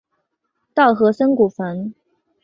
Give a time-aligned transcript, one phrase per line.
[0.73, 1.93] 稻荷森古坟。